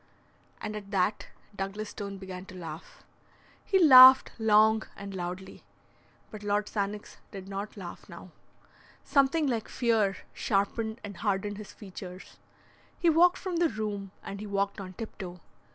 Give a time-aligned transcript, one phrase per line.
[0.59, 3.03] And at that Douglas Stone began to laugh.
[3.63, 5.63] He laughed long and loudly.
[6.31, 8.31] But Lord Sannox did not laugh now.
[9.05, 12.39] Something like fear sharpened and hardened his features.
[12.97, 15.39] He walked from the room, and he walked on tiptoe.